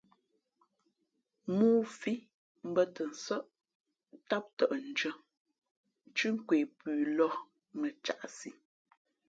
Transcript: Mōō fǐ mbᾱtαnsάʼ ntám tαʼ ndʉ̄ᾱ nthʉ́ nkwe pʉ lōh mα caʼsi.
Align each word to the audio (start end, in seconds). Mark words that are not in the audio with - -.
Mōō 1.57 1.81
fǐ 1.99 2.13
mbᾱtαnsάʼ 2.69 3.45
ntám 4.17 4.43
tαʼ 4.57 4.71
ndʉ̄ᾱ 4.89 5.11
nthʉ́ 6.09 6.29
nkwe 6.35 6.57
pʉ 6.77 6.89
lōh 7.17 7.35
mα 7.79 7.87
caʼsi. 8.05 8.49